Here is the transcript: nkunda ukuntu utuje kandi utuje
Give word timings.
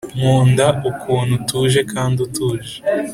nkunda 0.17 0.67
ukuntu 0.91 1.31
utuje 1.39 1.79
kandi 1.91 2.17
utuje 2.27 2.73